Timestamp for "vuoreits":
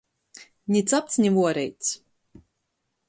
1.35-1.93